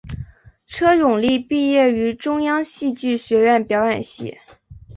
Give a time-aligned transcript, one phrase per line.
[0.65, 4.39] 车永莉毕业于中央戏剧学院表演系。